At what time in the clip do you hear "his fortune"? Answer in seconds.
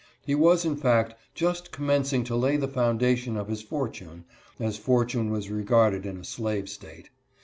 3.49-4.25